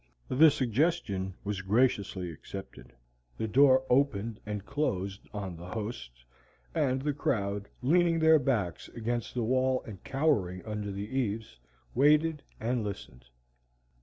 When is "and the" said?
6.73-7.13